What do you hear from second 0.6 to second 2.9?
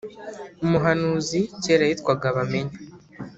Umuhanuzi kera yitwaga bamenya.